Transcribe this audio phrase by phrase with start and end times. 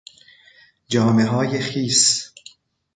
[0.89, 2.31] جامههای خیس